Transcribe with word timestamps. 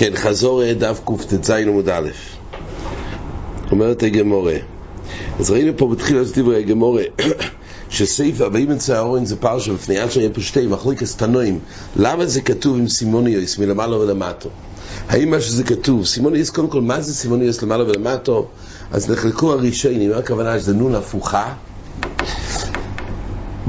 כן, 0.00 0.16
חזור 0.16 0.72
דף 0.72 1.00
קט"ז 1.04 1.50
עמוד 1.50 1.88
א', 1.88 2.08
אומרת 3.70 4.02
הגמורה. 4.02 4.56
אז 5.38 5.50
ראינו 5.50 5.72
פה 5.76 5.88
בתחילת 5.88 6.38
דברי 6.38 6.58
הגמורה 6.58 7.02
שסעיף 7.90 8.40
הבאים 8.40 8.70
אצל 8.70 8.94
האורן 8.94 9.24
זה 9.24 9.36
פרשה 9.36 9.72
בפני 9.72 9.98
עד 9.98 10.10
שיהיה 10.10 10.30
פה 10.30 10.40
שתי 10.40 10.66
מחליקס 10.66 11.16
תנועים 11.16 11.58
למה 11.96 12.26
זה 12.26 12.40
כתוב 12.40 12.76
עם 12.76 12.88
סימוניוס 12.88 13.58
מלמעלה 13.58 13.96
ולמטו 13.96 14.48
האם 15.08 15.30
מה 15.30 15.40
שזה 15.40 15.64
כתוב 15.64 16.06
סימוניוס 16.06 16.50
קודם 16.50 16.68
כל 16.68 16.80
מה 16.80 17.00
זה 17.00 17.14
סימוניוס 17.14 17.62
למעלה 17.62 17.84
ולמטו 17.84 18.48
אז 18.90 19.10
נחלקו 19.10 19.52
הראשונים 19.52 20.10
מה 20.10 20.16
הכוונה 20.16 20.58
שזה 20.58 20.74
נון 20.74 20.94
הפוכה 20.94 21.54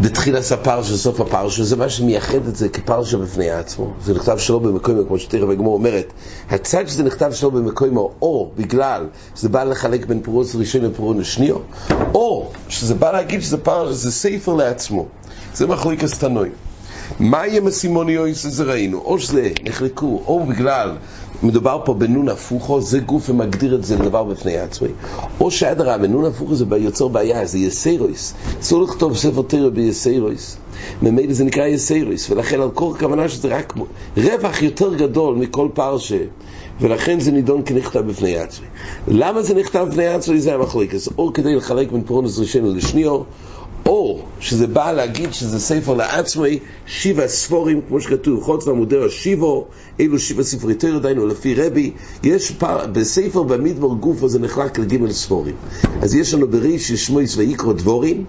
בתחילת 0.02 0.52
הפרשה, 0.52 0.98
סוף 0.98 1.22
הפרשה, 1.22 1.64
זה 1.64 1.76
מה 1.76 1.90
שמייחד 1.90 2.48
את 2.48 2.56
זה 2.56 2.70
כפרשה 2.70 3.18
בפני 3.18 3.50
עצמו. 3.50 3.94
זה 4.02 4.14
נכתב 4.14 4.38
שלא 4.38 4.60
במקומו, 4.60 5.08
כמו 5.08 5.20
שתכף 5.20 5.50
הגמור 5.52 5.74
אומרת. 5.74 6.14
הצד 6.50 6.88
שזה 6.88 7.04
נכתב 7.04 7.32
שלא 7.34 7.50
במקומו, 7.50 8.12
או 8.22 8.52
בגלל 8.56 9.08
שזה 9.36 9.50
בא 9.50 9.64
לחלק 9.64 10.06
בין 10.06 10.22
פרוץ 10.22 10.56
ראשון 10.56 10.82
לפרוץ 10.82 11.18
השניו, 11.20 11.56
או 12.14 12.50
שזה 12.70 12.96
בא 12.96 13.12
להגיד 13.12 13.42
שזה 13.42 13.58
פרשה, 13.58 13.94
זה 13.94 14.12
ספר 14.12 14.54
לעצמו. 14.54 15.06
זה 15.54 15.68
מחליק 15.68 16.04
הסתנועים. 16.04 16.71
מה 17.20 17.48
יהיה 17.48 17.62
מסימוניוס 17.62 18.44
שזה 18.44 18.64
ראינו? 18.64 18.98
או 18.98 19.20
שזה 19.20 19.50
נחלקו, 19.64 20.24
או 20.28 20.46
בגלל 20.46 20.98
מדובר 21.44 21.82
פה 21.86 21.94
בנון 21.94 22.30
הפוכו, 22.30 22.82
זה 22.82 23.00
גוף 23.00 23.30
ומגדיר 23.30 23.76
את 23.76 23.84
זה 23.84 23.96
לדבר 23.96 24.24
בפני 24.24 24.58
עצמי. 24.58 24.88
או 25.40 25.52
שאדרה, 25.52 25.98
בנון 25.98 26.26
הפוכו 26.26 26.56
זה 26.56 26.66
יוצר 26.78 27.08
בעיה, 27.08 27.46
זה 27.46 27.58
יסיירויס. 27.58 28.34
אסור 28.62 28.84
לכתוב 28.84 29.18
ספר 29.18 29.42
תרא 29.42 29.70
ביסיירויס. 29.70 30.58
ממילא 31.02 31.34
זה 31.34 31.44
נקרא 31.44 31.66
יסיירויס, 31.66 32.30
ולכן 32.30 32.62
על 32.62 32.70
כל 32.74 32.92
הכוונה 32.96 33.30
שזה 33.30 33.48
רק 33.48 33.74
רווח 34.18 34.62
יותר 34.62 34.94
גדול 34.96 35.36
מכל 35.36 35.68
פרשה. 35.74 36.20
ולכן 36.82 37.20
זה 37.20 37.32
נידון 37.32 37.62
כנכתב 37.66 38.00
בפני 38.00 38.38
עצמי. 38.38 38.66
למה 39.08 39.42
זה 39.42 39.56
נכתב 39.56 39.88
בפני 39.92 40.08
עצמי? 40.08 40.42
זה 40.42 40.56
המחלוקת. 40.56 41.00
או 41.18 41.34
כדי 41.34 41.56
לחלק 41.56 41.92
בין 41.92 42.04
פורנוס 42.04 42.40
ראשון 42.40 42.76
לשניו, 42.76 43.10
או 43.10 43.24
שזה 44.42 44.68
בא 44.68 44.92
להגיד 44.92 45.34
שזה 45.34 45.60
ספר 45.60 45.94
לעצמי, 45.94 46.60
שבע 46.86 47.28
ספורים, 47.28 47.82
כמו 47.88 48.02
שכתוב, 48.02 48.44
חוץ 48.44 48.68
ועמודי 48.68 49.06
השיבו, 49.06 49.68
אלו 50.00 50.20
שבע 50.20 50.44
ספרי 50.44 50.74
תרא, 50.74 51.00
דיינו 51.00 51.28
לפי 51.28 51.56
רבי, 51.56 51.92
יש 52.24 52.52
פר, 52.52 52.88
בספר 52.92 53.44
במדבר 53.44 53.88
גופו 53.88 54.30
זה 54.30 54.40
נחלק 54.40 54.80
לגימל 54.80 55.12
ספורים. 55.12 55.56
אז 56.02 56.16
יש 56.16 56.34
לנו 56.34 56.48
בריש 56.48 56.92
שמויס 56.92 57.38
ויקרו 57.38 57.74
דבורים, 57.74 58.26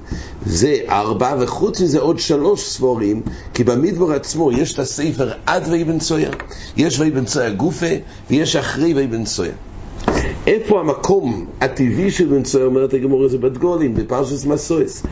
זה 0.47 0.77
ארבע, 0.89 1.37
וחוץ 1.41 1.81
מזה 1.81 2.01
עוד 2.01 2.19
שלוש 2.19 2.63
ספורים, 2.63 3.23
כי 3.55 3.65
במדבר 3.65 4.13
עצמו 4.13 4.53
יש 4.53 4.75
את 4.75 4.79
הספר 4.79 5.33
עד 5.47 5.69
ויבן 5.71 5.99
צויה, 5.99 6.31
יש 6.77 7.01
ויבן 7.01 7.25
צויה 7.25 7.51
גופה, 7.51 7.87
ויש 8.31 8.57
אחרי 8.57 8.95
ויבן 8.95 9.25
צויה. 9.25 9.53
איפה 10.47 10.81
המקום 10.81 11.47
הטבעי 11.61 12.11
של 12.11 12.27
בן 12.27 12.43
צויה, 12.43 12.65
אומרת 12.65 12.95
הגמור 12.95 13.25
הזה 13.25 13.39
בדגולים, 13.39 13.95
בפרשס 13.95 14.45
מסויס. 14.45 15.03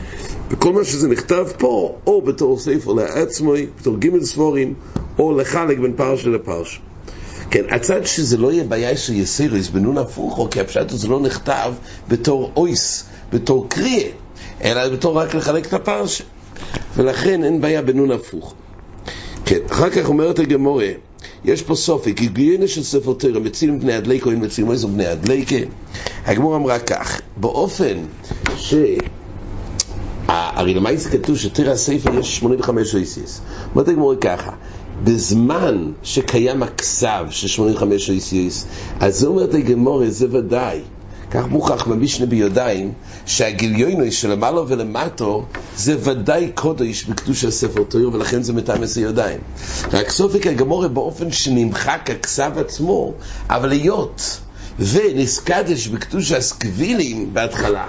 וכל 0.51 0.73
מה 0.73 0.83
שזה 0.83 1.07
נכתב 1.07 1.47
פה, 1.57 1.95
או 2.07 2.21
בתור 2.21 2.59
ספר 2.59 2.93
לעצמוי, 2.93 3.67
בתור 3.79 3.97
גימל 3.97 4.23
ספורים, 4.23 4.73
או 5.19 5.37
לחלק 5.37 5.79
בין 5.79 5.93
פרשה 5.93 6.29
לפרשה. 6.29 6.79
כן, 7.51 7.63
הצד 7.69 8.05
שזה 8.05 8.37
לא 8.37 8.51
יהיה 8.51 8.63
בעיה 8.63 8.97
של 8.97 9.13
יסיריס 9.13 9.69
בנון 9.69 9.97
הפוכו, 9.97 10.49
כי 10.49 10.59
הפשט 10.59 10.89
זה 10.89 11.07
לא 11.07 11.19
נכתב 11.19 11.73
בתור 12.07 12.51
אויס, 12.55 13.05
בתור 13.33 13.69
קריאה, 13.69 14.09
אלא 14.63 14.89
בתור 14.89 15.17
רק 15.17 15.35
לחלק 15.35 15.65
את 15.65 15.73
הפרשה. 15.73 16.23
ולכן 16.95 17.43
אין 17.43 17.61
בעיה 17.61 17.81
בנון 17.81 18.11
הפוכו. 18.11 18.53
כן, 19.45 19.59
אחר 19.69 19.89
כך 19.89 20.09
אומרת 20.09 20.39
הגמורה, 20.39 20.89
יש 21.45 21.61
פה 21.61 21.75
סופק, 21.75 22.17
היגיינה 22.17 22.67
של 22.67 22.83
ספר 22.83 23.13
תרא, 23.13 23.39
מצילים 23.39 23.79
בני 23.79 23.93
הדליקה, 23.93 24.29
או 24.29 24.37
מצילים 24.37 24.71
איזו 24.71 24.87
בני 24.87 25.07
הדליקה. 25.07 25.55
הגמור 26.25 26.55
אמרה 26.55 26.79
כך, 26.79 27.21
באופן 27.37 27.97
ש... 28.57 28.73
הרי 30.61 30.73
למעשה 30.73 31.09
כתוב 31.09 31.37
שתרא 31.37 31.71
הספר 31.71 32.19
יש 32.19 32.37
85 32.37 32.95
אויסיס. 32.95 33.41
אומרת 33.75 33.87
הגמור 33.87 34.15
ככה, 34.21 34.51
בזמן 35.03 35.91
שקיים 36.03 36.63
הכסב 36.63 37.25
של 37.29 37.47
85 37.47 38.09
אויסיס, 38.09 38.65
אז 38.99 39.19
זה 39.19 39.27
אומרת 39.27 39.53
הגמור, 39.53 40.03
זה 40.09 40.27
ודאי. 40.31 40.79
כך 41.31 41.47
מוכח 41.47 41.87
במשנה 41.87 42.25
ביודעים 42.25 42.93
שהגיליונו 43.25 44.11
של 44.11 44.31
למעלה 44.31 44.61
ולמטו 44.67 45.45
זה 45.77 45.95
ודאי 46.03 46.51
קודש 46.55 47.03
בקדוש 47.03 47.45
הספר 47.45 47.83
תויר 47.83 48.09
ולכן 48.13 48.43
זה 48.43 48.53
מטעם 48.53 48.83
עשר 48.83 49.01
ידיים 49.01 49.39
רק 49.93 50.09
סופק 50.09 50.47
הגמורה 50.47 50.87
באופן 50.87 51.31
שנמחק 51.31 52.09
הכסב 52.09 52.51
עצמו 52.55 53.13
אבל 53.49 53.71
היות 53.71 54.39
ונסקדש 54.79 55.87
בקדוש 55.87 56.31
הסקבילים 56.31 57.33
בהתחלה 57.33 57.85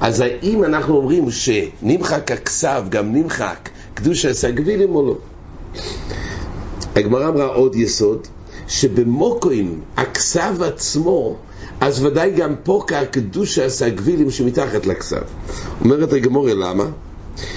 אז 0.00 0.20
האם 0.20 0.64
אנחנו 0.64 0.96
אומרים 0.96 1.30
שנמחק 1.30 2.30
הכסב 2.30 2.84
גם 2.88 3.14
נמחק 3.14 3.68
קדוש 3.94 4.24
הסקבילים 4.24 4.94
או 4.94 5.06
לא 5.06 5.16
הגמרא 6.96 7.28
אמרה 7.28 7.46
עוד 7.46 7.76
יסוד 7.76 8.26
שבמוקוים 8.68 9.80
הכסב 9.96 10.62
עצמו 10.62 11.36
אז 11.80 12.04
ודאי 12.04 12.30
גם 12.30 12.54
פה 12.62 12.84
כקדושה 12.86 13.64
עשה 13.64 13.88
גבילים 13.88 14.30
שמתחת 14.30 14.86
לכסף. 14.86 15.22
אומרת 15.80 16.12
הגמורה, 16.12 16.54
למה? 16.54 16.84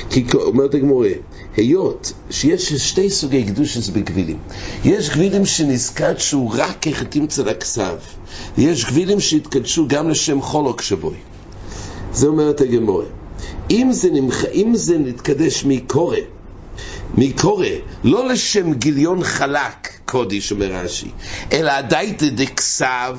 כי 0.09 0.25
אומרת 0.33 0.75
הגמורה, 0.75 1.09
היות 1.55 2.13
שיש 2.29 2.73
שתי 2.73 3.09
סוגי 3.09 3.43
קדושס 3.43 3.89
בגבילים. 3.89 4.37
יש 4.85 5.09
גבילים 5.09 5.45
שנזקדשו 5.45 6.49
רק 6.49 6.77
כחטים 6.81 7.23
אצל 7.23 7.49
הכסף, 7.49 8.15
ויש 8.57 8.85
גבילים 8.85 9.19
שהתקדשו 9.19 9.87
גם 9.87 10.09
לשם 10.09 10.41
חולוק 10.41 10.81
שבוי. 10.81 11.15
זה 12.17 12.27
אומרת 12.27 12.61
הגמורה. 12.61 13.05
אם 13.71 13.89
זה, 13.91 14.09
נמח... 14.11 14.45
אם 14.45 14.71
זה 14.75 14.97
נתקדש 14.97 15.65
מקורא, 15.65 16.17
מקורא, 17.17 17.67
לא 18.03 18.27
לשם 18.27 18.73
גיליון 18.73 19.23
חלק, 19.23 19.89
קודש, 20.05 20.51
אומר 20.51 20.71
רש"י, 20.71 21.09
אלא 21.51 21.71
הדייתא 21.71 22.25
דכסב, 22.29 23.17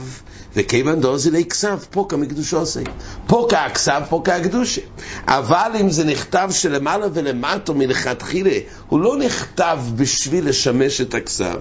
וכיוון 0.56 1.00
דוזי 1.00 1.30
לכסף, 1.30 1.86
פוקה 1.90 2.16
מקדושו 2.16 2.58
עושה. 2.58 2.80
פוקה 3.26 3.64
הכסף, 3.64 4.00
פוקה 4.08 4.36
הקדושה. 4.36 4.80
אבל 5.26 5.70
אם 5.80 5.90
זה 5.90 6.04
נכתב 6.04 6.48
שלמעלה 6.52 7.06
ולמטו 7.14 7.74
מלכתחילה, 7.74 8.58
הוא 8.88 9.00
לא 9.00 9.16
נכתב 9.16 9.78
בשביל 9.96 10.48
לשמש 10.48 11.00
את 11.00 11.14
הכסף. 11.14 11.56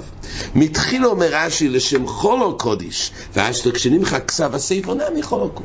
מתחילה 0.56 1.08
אומר 1.08 1.28
רש"י 1.32 1.70
לשם 1.70 2.08
חולו 2.08 2.58
קודש, 2.58 3.12
ואז 3.34 3.62
כשנמחה 3.74 4.20
כסף 4.20 4.54
הספר 4.54 4.94
נמי 4.94 5.24
חולוקו. 5.24 5.64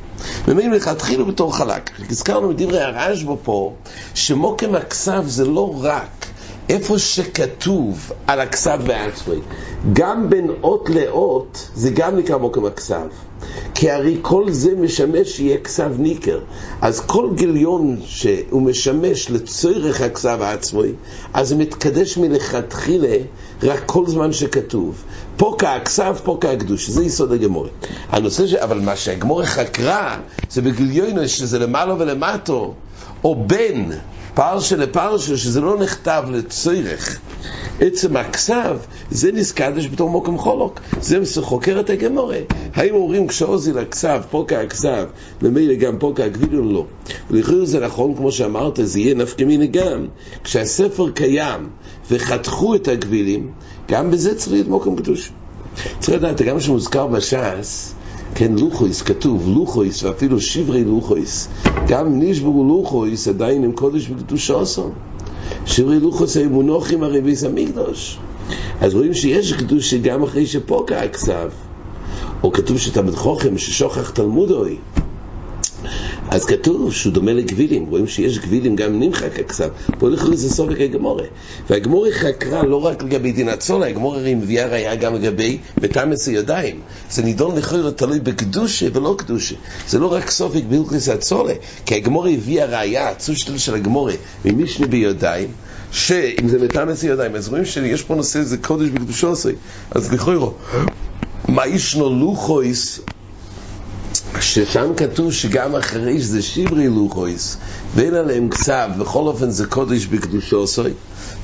ומי 0.49 0.69
מלכתחילה 0.69 1.25
בתור 1.25 1.57
חלק. 1.57 1.91
הזכרנו 2.11 2.49
מדברי 2.49 2.81
הרשב"א 2.81 3.35
פה, 3.43 3.75
שמוקם 4.15 4.75
הכסף 4.75 5.23
זה 5.27 5.45
לא 5.45 5.75
רק 5.83 6.32
איפה 6.69 6.99
שכתוב 6.99 8.13
על 8.27 8.41
הכסף 8.41 8.77
בעצמי, 8.87 9.37
גם 9.93 10.31
בין 10.31 10.51
אות 10.63 10.91
לאות, 10.91 11.69
זה 11.75 11.91
גם 11.91 12.17
נקרא 12.17 12.37
מוקם 12.37 12.65
הכסף. 12.65 13.07
כי 13.75 13.91
הרי 13.91 14.19
כל 14.23 14.51
זה 14.51 14.75
משמש 14.75 15.37
שיהיה 15.37 15.59
כסף 15.59 15.89
ניקר. 15.99 16.41
אז 16.81 17.01
כל 17.01 17.29
גיליון 17.35 18.01
שהוא 18.07 18.63
משמש 18.63 19.31
לצורך 19.31 20.01
הכסף 20.01 20.37
העצמי, 20.41 20.93
אז 21.35 21.49
זה 21.49 21.57
מתקדש 21.57 22.19
מלכתחילה 22.19 23.17
רק 23.63 23.83
כל 23.87 24.07
זמן 24.07 24.33
שכתוב. 24.33 25.05
פה 25.37 25.57
כהכסף, 25.59 26.21
פה 26.25 26.39
כהקדוש, 26.41 26.89
זה 26.89 27.05
יסוד 27.05 27.33
הגמורה. 27.33 27.69
הנושא 28.09 28.47
ש... 28.47 28.55
אבל 28.55 28.81
מה 28.81 28.97
שהגמורה 28.97 29.47
חקרה, 29.47 30.19
זה 30.51 30.63
בגיליון 30.63 31.29
שזה 31.29 31.59
למעלה 31.59 31.95
ולמטו, 31.99 32.75
או 33.25 33.45
בין 33.47 33.93
פרשה 34.35 34.77
לפרשה, 34.77 35.37
שזה 35.37 35.61
לא 35.61 35.79
נכתב 35.79 36.25
לצורך. 36.31 37.21
עצם 37.81 38.17
הכסף, 38.17 38.77
זה 39.11 39.33
נזקדש 39.33 39.87
בתור 39.87 40.11
מוקם 40.11 40.39
חולוק. 40.39 40.81
זה 41.01 41.43
חוקר 41.43 41.81
את 41.81 41.91
הגמורה. 41.91 42.39
האם 42.75 42.95
אומרים 42.95 43.27
כשעוזי 43.27 43.73
לכסף, 43.73 44.25
פה 44.31 44.45
כהכסף, 44.49 45.05
ממילא 45.43 45.75
גם 45.75 45.99
פה 45.99 46.13
כהגביל 46.17 46.59
או 46.59 46.73
לא? 46.73 46.87
ולכן 47.31 47.65
זה 47.65 47.81
נכון, 47.81 48.17
כמו 48.17 48.33
שאמרת, 48.33 48.79
זה 48.83 49.01
יהיה 49.01 49.15
נפקא 49.15 49.45
מיני 49.45 49.67
גם. 49.67 50.07
כשהספר 50.45 51.11
קיים 51.11 51.69
וחתכו 52.11 52.75
את 52.75 52.89
הגבילים, 52.89 53.53
גם 53.91 54.11
בזה 54.11 54.35
צריך 54.35 54.53
להיות 54.53 54.69
מוקם 54.69 54.97
קדוש. 54.97 55.33
צריך 56.01 56.19
לדעת, 56.19 56.43
גם 56.43 56.61
שמוזכר 56.61 57.07
בש"ס, 57.07 57.95
כן, 58.35 58.53
לוחויס, 58.59 59.03
כתוב 59.03 59.49
לוחויס, 59.49 60.03
ואפילו 60.03 60.41
שברי 60.41 60.85
לוחויס. 60.85 61.49
גם 61.89 62.21
נשברו 62.23 62.65
לוחויס 62.65 63.29
עדיין 63.29 63.65
עם 63.65 63.73
קודש 63.73 64.09
בקדושו 64.09 64.61
עשו. 64.61 64.91
שברי 65.67 66.01
לוחויס 66.01 66.37
היו 66.37 66.51
מונוחים 66.51 67.03
הרי 67.03 67.21
ביס 67.21 67.45
המקדוש. 67.45 68.19
אז 68.81 68.95
רואים 68.95 69.15
שיש 69.15 69.53
קדוש 69.53 69.95
גם 69.95 70.23
אחרי 70.23 70.47
שפוקע 70.47 71.01
הכסף. 71.01 71.53
או 72.43 72.53
כתוב 72.53 72.79
שתלמיד 72.79 73.15
חוכם 73.15 73.59
ששוכח 73.59 74.11
תלמודוי. 74.11 74.77
אז 76.33 76.45
כתוב 76.45 76.93
שהוא 76.93 77.13
דומה 77.13 77.33
לגבילים, 77.33 77.87
רואים 77.87 78.07
שיש 78.07 78.39
גבילים 78.39 78.77
גם 78.77 79.01
נמחק 79.01 79.39
הכסף, 79.41 79.69
פה 79.99 80.09
לכאורה 80.09 80.37
זה 80.37 80.51
סובק 80.51 80.81
הגמורה. 80.81 81.25
והגמורה 81.71 82.11
חקרה 82.13 82.63
לא 82.63 82.85
רק 82.85 83.03
לגבי 83.03 83.33
דין 83.33 83.49
הצולה, 83.49 83.87
הגמורה 83.87 84.19
הרי 84.19 84.35
מביאה 84.35 84.67
ראייה 84.67 84.95
גם 84.95 85.15
לגבי 85.15 85.59
בתמס 85.81 86.29
הידיים. 86.29 86.81
זה 87.11 87.23
נידון 87.23 87.57
לכאורה 87.57 87.91
תלוי 87.91 88.21
בקדושה 88.21 88.87
ולא 88.93 89.15
קדושה. 89.19 89.55
זה 89.89 89.99
לא 89.99 90.13
רק 90.13 90.31
סובק 90.31 90.63
בילקוס 90.69 91.09
הצולה, 91.09 91.55
כי 91.87 91.95
הגמורה 91.95 92.31
הביאה 92.31 92.67
ראייה, 92.67 93.09
הצושטל 93.09 93.59
של 93.59 93.75
הגמורה, 93.75 94.15
ממישנה 94.45 94.87
בידיים, 94.87 95.49
שאם 95.91 96.49
זה 96.49 96.59
מתאמס 96.59 97.03
ידיים, 97.03 97.35
אז 97.35 97.49
רואים 97.49 97.65
שיש 97.65 98.03
פה 98.03 98.15
נושא, 98.15 98.43
זה 98.43 98.57
קודש 98.57 98.89
בקדושו 98.89 99.29
עושה. 99.29 99.51
אז 99.91 100.13
לכאורה, 100.13 100.51
מה 101.49 101.67
ישנו 101.67 102.11
לוחויס 102.11 103.01
ששם 104.41 104.95
כתוב 104.97 105.33
שגם 105.33 105.75
אחרי 105.77 106.21
שזה 106.21 106.43
שברי 106.43 106.89
לוחויס, 106.89 107.57
ואין 107.95 108.15
עליהם 108.15 108.49
כסף, 108.49 108.87
בכל 108.99 109.27
אופן 109.27 109.51
זה 109.51 109.67
קודש 109.67 110.07
בקדושו 110.07 110.57
עושה. 110.57 110.83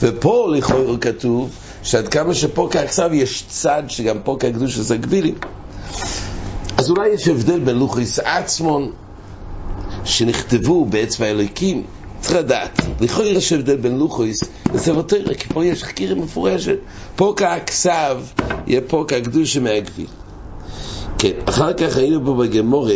ופה 0.03 0.49
לכאורה 0.57 0.99
כתוב 0.99 1.51
שעד 1.83 2.09
כמה 2.09 2.35
שפה 2.35 2.69
ככסף 2.71 3.09
יש 3.13 3.45
צד 3.49 3.83
שגם 3.89 4.17
פה 4.25 4.37
כקדוש 4.41 4.77
זה 4.77 4.97
גבילים. 4.97 5.35
אז 6.77 6.91
אולי 6.91 7.09
יש 7.09 7.29
הבדל 7.29 7.61
בין 7.61 7.77
לוחויס 7.77 8.19
עצמון, 8.19 8.93
שנכתבו 10.05 10.85
באצבע 10.85 11.27
האלוקים, 11.27 11.83
צריך 12.21 12.35
לדעת, 12.35 12.81
לכאורה 13.01 13.29
יש 13.29 13.53
הבדל 13.53 13.77
בין 13.77 13.99
לוחויס 13.99 14.41
לספר 14.75 15.03
תרא, 15.03 15.35
כי 15.35 15.49
פה 15.49 15.65
יש 15.65 15.85
חקירה 15.85 16.15
מפורשת. 16.15 16.77
פה 17.17 17.35
ככסב, 17.37 18.17
יהיה 18.67 18.81
פה 18.81 19.05
כקדוש 19.09 19.57
מהגביל. 19.57 20.07
כן, 21.19 21.33
אחר 21.45 21.73
כך 21.73 21.97
היינו 21.97 22.25
פה 22.25 22.35
בגמורה 22.35 22.95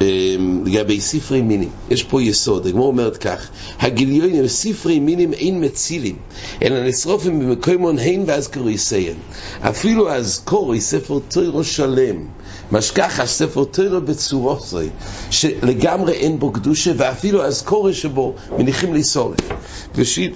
אמ, 0.00 0.62
לגבי 0.66 1.00
ספרי 1.00 1.42
מינים. 1.42 1.68
יש 1.90 2.02
פה 2.02 2.22
יסוד, 2.22 2.66
הגמור 2.66 2.86
אומרת 2.86 3.16
כך: 3.16 3.48
הגיליונים, 3.80 4.48
ספרי 4.48 5.00
מינים 5.00 5.32
אין 5.32 5.64
מצילים, 5.64 6.16
אלא 6.62 6.88
נשרופים 6.88 7.40
במקומון 7.40 7.98
הן 7.98 8.22
ואז 8.26 8.48
קוריסיין. 8.48 9.16
אפילו 9.60 10.10
אז 10.10 10.40
קורי 10.44 10.80
ספר 10.80 11.18
תוירו 11.28 11.64
שלם, 11.64 12.26
משכח 12.72 13.20
הספר 13.20 13.64
תוירו 13.64 14.00
בצורוסי, 14.00 14.88
שלגמרי 15.30 16.12
אין 16.12 16.38
בו 16.38 16.52
קדושה, 16.52 16.92
ואפילו 16.96 17.44
אז 17.44 17.62
קורי 17.62 17.94
שבו 17.94 18.34
מניחים 18.58 18.94
לי 18.94 19.04
סורף. 19.04 19.40
ושיט 19.94 20.34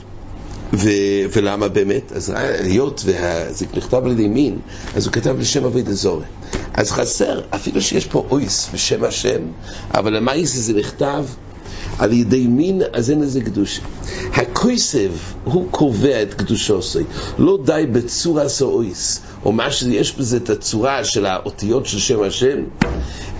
ו, 0.73 0.89
ולמה 1.33 1.69
באמת? 1.69 2.13
אז 2.13 2.33
היות 2.37 3.03
וזה 3.05 3.67
נכתב 3.75 4.05
על 4.05 4.11
ידי 4.13 4.29
מין, 4.29 4.59
אז 4.95 5.07
הוא 5.07 5.13
כתב 5.13 5.39
לשם 5.39 5.65
אבי 5.65 5.83
דזורי. 5.83 6.25
אז 6.75 6.91
חסר, 6.91 7.41
אפילו 7.51 7.83
שיש 7.83 8.07
פה 8.07 8.27
אויס 8.31 8.69
בשם 8.75 9.05
השם, 9.05 9.41
אבל 9.95 10.17
המאיס 10.17 10.57
הזה 10.57 10.73
נכתב 10.75 11.25
על 11.99 12.13
ידי 12.13 12.47
מין, 12.47 12.83
אז 12.93 13.11
אין 13.11 13.21
לזה 13.21 13.41
קדוש. 13.41 13.81
הכויסב, 14.63 15.11
הוא 15.45 15.69
קובע 15.71 16.23
את 16.23 16.35
קדושו 16.35 16.75
עושה. 16.75 17.01
לא 17.39 17.59
די 17.65 17.85
בצורה 17.93 18.49
סאויס, 18.49 19.21
או 19.45 19.53
מה 19.53 19.71
שיש 19.71 20.17
בזה 20.17 20.37
את 20.37 20.51
הצורה 20.51 21.05
של 21.05 21.27
האותיות 21.27 21.87
של 21.87 21.99
שם 21.99 22.23
השם, 22.23 22.59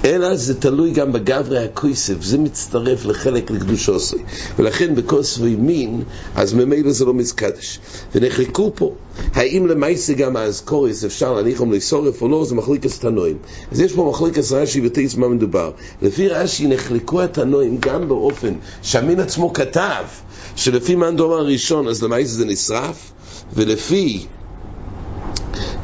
אלא 0.05 0.37
זה 0.37 0.61
תלוי 0.61 0.91
גם 0.91 1.13
בגברי 1.13 1.65
הכויסב, 1.65 2.23
זה 2.23 2.39
מצטרף 2.39 3.05
לחלק 3.05 3.51
לקדושו 3.51 3.93
עושה. 3.93 4.17
ולכן 4.59 4.95
בכוס 4.95 5.39
וימין, 5.39 6.03
אז 6.35 6.55
ממילא 6.55 6.93
זה 6.93 7.05
לא 7.05 7.15
מזקדש. 7.15 7.79
ונחלקו 8.15 8.73
פה, 8.75 8.95
האם 9.35 9.67
למעשה 9.67 10.13
גם 10.13 10.37
האזכוריס 10.37 11.05
אפשר 11.05 11.33
להניחם 11.33 11.73
לסורף 11.73 12.23
או 12.23 12.29
לא, 12.29 12.45
זה 12.45 12.55
מחליקס 12.55 12.99
תנועים. 12.99 13.37
אז 13.73 13.81
יש 13.81 13.93
פה 13.93 14.11
מחליקס 14.11 14.53
רש"י 14.53 14.87
ותייס 14.87 15.17
מה 15.17 15.29
מדובר. 15.29 15.71
לפי 16.03 16.29
רש"י 16.29 16.67
נחלקו 16.67 17.23
התנועים 17.23 17.79
גם 17.81 18.09
באופן 18.09 18.55
שהמין 18.83 19.21
עצמו 19.21 19.53
כתב, 19.53 20.05
שלפי 20.57 20.95
מאן 20.95 21.17
דומר 21.17 21.37
הראשון, 21.39 21.89
אז 21.89 22.03
למעשה 22.03 22.25
זה 22.25 22.45
נשרף, 22.45 23.13
ולפי 23.55 24.27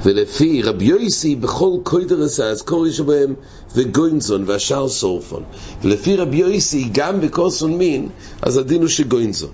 ולפי 0.02 0.62
רבי 0.62 0.84
יויסי 0.84 1.36
בכל 1.36 1.70
קוידרס 1.82 2.40
האזכורי 2.40 2.92
שבהם 2.92 3.34
וגוינזון 3.74 4.44
והשאר 4.46 4.88
סורפון. 4.88 5.42
ולפי 5.82 6.16
רבי 6.16 6.36
יויסי 6.36 6.88
גם 6.92 7.20
בקוסון 7.20 7.78
מין 7.78 8.08
אז 8.42 8.56
הדין 8.56 8.80
הוא 8.80 8.88
שגוינזון. 8.88 9.50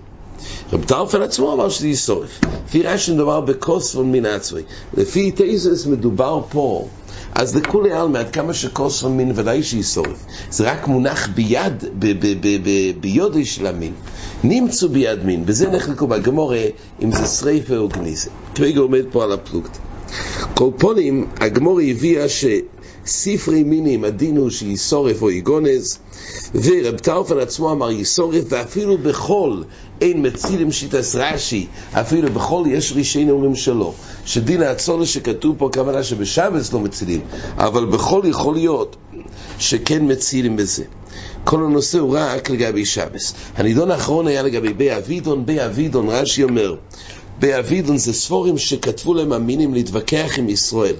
רב 0.72 0.84
טרפן 0.84 1.22
עצמו 1.22 1.52
אמר 1.52 1.68
שזה 1.68 1.88
יסורף. 1.88 2.40
לפי 2.66 2.82
רש"י 2.82 3.12
מדובר 3.12 3.40
בקוסון 3.40 4.12
מין 4.12 4.26
עצמי. 4.26 4.60
לפי 4.96 5.32
תזס 5.36 5.86
מדובר 5.86 6.40
פה 6.50 6.88
אז 7.34 7.56
לכולי 7.56 7.92
עלמא, 7.92 8.18
עד 8.18 8.30
כמה 8.30 8.54
שכוסון 8.54 9.16
מין 9.16 9.32
ודאי 9.34 9.62
שיסורף, 9.62 10.24
זה 10.50 10.70
רק 10.70 10.86
מונח 10.86 11.28
ביד, 11.34 11.84
ביודי 13.00 13.44
של 13.44 13.66
המין. 13.66 13.92
נמצאו 14.44 14.88
ביד 14.88 15.24
מין, 15.24 15.46
בזה 15.46 15.70
נחלקו 15.70 16.06
בגמורה 16.06 16.64
אם 17.02 17.12
זה 17.12 17.26
שריפה 17.26 17.76
או 17.76 17.88
גניזה. 17.88 18.30
כרגע 18.54 18.80
עומד 18.80 19.04
פה 19.10 19.24
על 19.24 19.32
הפלוגתא. 19.32 19.78
קולפונים, 20.54 21.26
הגמור 21.40 21.80
הביאה 21.80 22.28
שספרי 23.06 23.62
מינים, 23.62 24.04
הדין 24.04 24.36
הוא 24.36 24.50
שיסורף 24.50 25.22
או 25.22 25.30
יגונז, 25.30 25.98
ורב 26.54 26.98
טרפן 26.98 27.38
עצמו 27.38 27.72
אמר 27.72 27.90
יסורף, 27.90 28.44
ואפילו 28.48 28.98
בחול 28.98 29.64
אין 30.00 30.26
מצילים 30.26 30.72
שיטס 30.72 31.14
רש"י, 31.14 31.66
אפילו 31.92 32.30
בחול 32.30 32.66
יש 32.66 32.92
רישיין 32.92 33.30
אומרים 33.30 33.54
שלא. 33.54 33.94
שדין 34.24 34.62
האצולה 34.62 35.06
שכתוב 35.06 35.56
פה, 35.58 35.70
כוונה 35.72 36.02
שבשבס 36.02 36.72
לא 36.72 36.80
מצילים, 36.80 37.20
אבל 37.56 37.84
בחול 37.86 38.26
יכול 38.26 38.54
להיות 38.54 38.96
שכן 39.58 40.12
מצילים 40.12 40.56
בזה. 40.56 40.84
כל 41.44 41.64
הנושא 41.64 41.98
הוא 41.98 42.16
רק 42.18 42.50
לגבי 42.50 42.84
שבס. 42.84 43.34
הנידון 43.56 43.90
האחרון 43.90 44.26
היה 44.26 44.42
לגבי 44.42 44.72
בי 44.72 44.96
אבידון, 44.96 45.46
בי 45.46 45.64
אבידון, 45.64 46.08
רש"י 46.08 46.42
אומר, 46.42 46.74
באבידון 47.38 47.96
זה 47.96 48.12
ספורים 48.12 48.58
שכתבו 48.58 49.14
להם 49.14 49.32
המינים 49.32 49.74
להתווכח 49.74 50.38
עם 50.38 50.48
ישראל. 50.48 50.94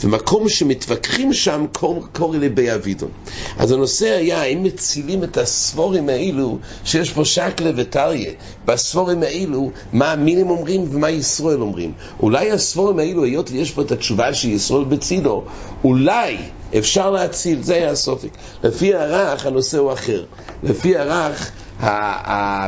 ומקום 0.00 0.48
שמתווכחים 0.48 1.32
שם 1.32 1.66
קורא 2.12 2.36
לי 2.36 2.74
אבידון. 2.74 3.10
אז 3.58 3.72
הנושא 3.72 4.06
היה 4.06 4.42
האם 4.42 4.62
מצילים 4.62 5.24
את 5.24 5.36
הספורים 5.36 6.08
האלו 6.08 6.58
שיש 6.84 7.12
פה 7.12 7.24
שקלה 7.24 7.70
וטריה. 7.76 8.32
בספורים 8.64 9.22
האלו 9.22 9.70
מה 9.92 10.12
המינים 10.12 10.50
אומרים 10.50 10.84
ומה 10.90 11.10
ישראל 11.10 11.60
אומרים. 11.60 11.92
אולי 12.20 12.50
הספורים 12.50 12.98
האלו, 12.98 13.24
היות 13.24 13.50
ויש 13.50 13.70
פה 13.70 13.82
את 13.82 13.92
התשובה 13.92 14.34
שישראל 14.34 14.84
בצידו, 14.84 15.44
אולי 15.84 16.36
אפשר 16.78 17.10
להציל, 17.10 17.62
זה 17.62 17.74
היה 17.74 17.90
הסופק. 17.90 18.30
לפי 18.64 18.94
הרך 18.94 19.46
הנושא 19.46 19.78
הוא 19.78 19.92
אחר. 19.92 20.24
לפי 20.62 20.96
הרך, 20.96 21.50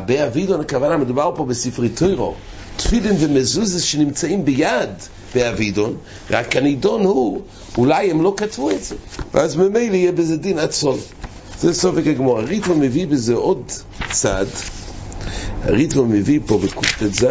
באבידון 0.06 0.60
הכוונה 0.60 0.96
מדובר 0.96 1.32
פה 1.36 1.44
בספרי 1.44 1.88
טוירו. 1.88 2.34
תפילין 2.78 3.16
ומזוזס 3.18 3.82
שנמצאים 3.82 4.44
ביד 4.44 4.90
באבידון, 5.34 5.96
רק 6.30 6.56
הנידון 6.56 7.04
הוא, 7.04 7.40
אולי 7.78 8.10
הם 8.10 8.22
לא 8.22 8.34
כתבו 8.36 8.70
את 8.70 8.84
זה, 8.84 8.94
ואז 9.34 9.56
ממילא 9.56 9.94
יהיה 9.94 10.12
בזה 10.12 10.36
דין 10.36 10.58
עצול. 10.58 10.96
זה 11.60 11.74
סופק 11.74 12.06
הגמור. 12.06 12.38
הריטמו 12.38 12.74
מביא 12.74 13.06
בזה 13.06 13.34
עוד 13.34 13.72
צד, 14.10 14.46
הריטמו 15.62 16.04
מביא 16.04 16.40
פה 16.46 16.58
בקט"ז, 16.58 17.26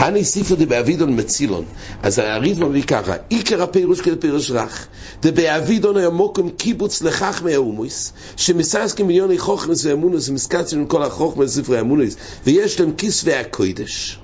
הני 0.00 0.24
סיפר 0.24 0.54
דבאבידון 0.54 1.20
מצילון. 1.20 1.64
אז 2.02 2.18
הריטמו 2.18 2.68
מביא 2.68 2.82
ככה, 2.82 3.14
עיקר 3.28 3.62
הפירוש 3.62 4.00
כפירוש 4.00 4.50
רך. 4.50 4.86
דבאבידון 5.22 5.96
היה 5.96 6.10
מוקם 6.10 6.50
קיבוץ 6.50 7.02
לכך 7.02 7.42
מהאומוס, 7.44 8.12
שמססקים 8.36 9.06
מיליוני 9.06 9.38
חוכמס 9.38 9.84
ואמונוס, 9.84 10.28
ומסקצים 10.28 10.78
עם 10.78 10.86
כל 10.86 11.02
החוכמס 11.02 11.54
ספרי 11.54 11.78
האמונוס, 11.78 12.16
ויש 12.46 12.80
להם 12.80 12.92
כסבי 12.98 13.34
הקוידש. 13.34 14.18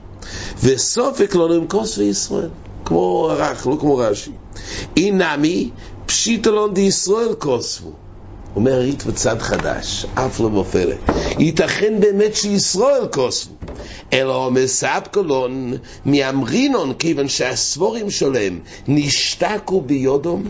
וסופק 0.62 1.34
לא 1.34 1.48
נעים 1.48 1.68
כוס 1.68 1.98
וישראל, 1.98 2.48
כמו 2.84 3.24
רך, 3.38 3.66
לא 3.66 3.76
כמו 3.80 3.96
רש"י. 3.96 4.32
אינמי, 4.96 5.70
פשיטלון 6.06 6.74
דישראל 6.74 7.34
כוסבו. 7.38 8.05
אומר 8.56 8.78
ריט 8.78 9.04
בצד 9.04 9.38
חדש, 9.38 10.06
אף 10.14 10.40
לא 10.40 10.50
מופלא. 10.50 10.94
ייתכן 11.38 12.00
באמת 12.00 12.34
שישראל 12.36 13.06
כוסבו. 13.12 13.54
אלא 14.12 14.50
מספקלון 14.50 15.72
מאמרינון, 16.06 16.92
כיוון 16.98 17.28
שהסבורים 17.28 18.10
שלהם 18.10 18.60
נשתקו 18.88 19.80
ביודום, 19.80 20.42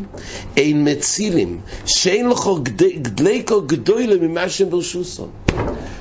אין 0.56 0.88
מצילים, 0.88 1.60
שאין 1.86 2.28
לך 2.28 2.48
גדליקו 3.02 3.62
גדולה 3.62 4.16
ממה 4.20 4.48
שהם 4.48 4.70
ברשוסון. 4.70 5.28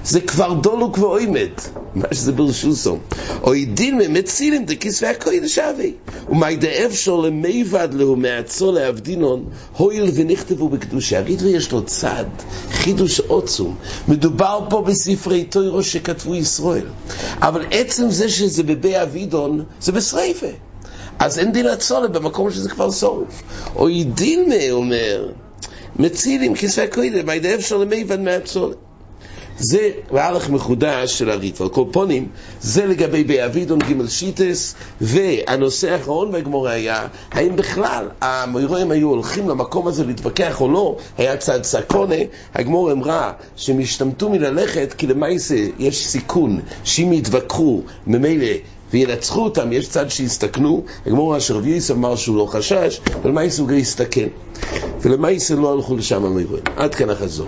זה 0.06 0.22
כבר 0.22 0.54
דולוק 0.54 0.98
ואוימד, 0.98 1.50
מה 1.96 2.08
שזה 2.12 2.32
ברשוסון. 2.32 3.00
אוי 3.44 3.66
דין 3.66 4.02
מצילים 4.10 4.66
דכיסוי 4.66 5.10
הקודש 5.10 5.60
אבי. 5.60 5.94
ומאי 6.30 6.56
דאפשר 6.56 7.16
למיבד 7.16 7.88
לו 7.92 8.16
מעצו 8.16 8.72
להבדינון, 8.72 9.46
הויל 9.78 10.12
ונכתבו 10.16 10.70
בקדושה. 10.70 11.18
הרידו 11.18 11.48
יש 11.48 11.72
לו 11.72 11.84
צד, 11.84 12.26
חידוש 12.72 13.20
עוצום. 13.20 13.76
מדובר 14.08 14.68
פה 14.70 14.82
בספרי 14.82 15.44
תוירו 15.44 15.84
שכתבו 15.84 16.36
ישראל. 16.36 16.88
אבל 17.42 17.66
עצם 17.72 18.10
זה 18.10 18.30
שזה 18.30 18.64
בבי 18.64 19.02
אבידון, 19.02 19.64
זה 19.82 19.92
בשריפה. 19.92 20.48
אז 21.20 21.40
אין 21.40 21.52
דין 21.52 21.68
הצולת 21.68 22.12
במקום 22.12 22.52
שזה 22.52 22.70
כבר 22.70 22.92
שורף. 22.92 23.44
או 23.76 23.88
דין 24.06 24.50
מה 24.50 24.72
אומר, 24.72 25.32
מצילים 26.00 26.56
כספי 26.56 26.88
קודם, 26.88 27.30
הידי 27.30 27.56
אפשר 27.56 27.78
למיבן 27.78 28.24
מהפסולת. 28.24 28.85
זה 29.60 29.90
מהלך 30.12 30.50
מחודש 30.50 31.20
של 31.20 31.30
הריטב"א. 31.30 31.68
כל 31.68 31.84
פונים, 31.92 32.28
זה 32.62 32.86
לגבי 32.86 33.24
באבידון 33.24 33.80
ג' 33.80 34.08
שיטס, 34.08 34.76
והנושא 35.02 35.92
האחרון 35.92 36.32
בגמורה 36.32 36.72
היה, 36.72 37.08
האם 37.32 37.56
בכלל 37.56 38.10
המוירואים 38.22 38.92
היו 38.92 39.10
הולכים 39.10 39.50
למקום 39.50 39.88
הזה 39.88 40.06
להתווכח 40.06 40.62
או 40.62 40.72
לא, 40.72 40.98
היה 41.18 41.38
צד 41.38 41.64
סקונה, 41.64 42.16
הגמורה 42.56 42.92
אמרה 42.92 43.32
שהם 43.56 43.80
השתמטו 43.80 44.30
מללכת 44.30 44.94
כי 44.98 45.08
למעשה 45.08 45.56
יש 45.80 46.08
סיכון 46.08 46.60
שאם 46.84 47.14
יתווכחו 47.14 47.82
ממילא 48.08 48.56
וינצחו 48.94 49.44
אותם, 49.44 49.72
יש 49.72 49.90
צד 49.90 50.10
שיסתכנו, 50.10 50.84
הגמור 51.06 51.38
אשר 51.38 51.56
רבי 51.56 51.70
יוסף 51.70 51.94
אמר 51.94 52.16
שהוא 52.16 52.38
לא 52.38 52.46
חשש, 52.46 53.02
ולמעשה 53.24 53.62
הוא 53.62 53.70
גם 53.70 53.78
יסתכן. 53.78 54.28
ולמעשה 55.02 55.56
לא 55.56 55.74
הלכו 55.74 55.96
לשם 55.96 56.26
המוירואים. 56.26 56.64
עד 56.78 56.96
כאן 56.96 57.10
החזור. 57.10 57.48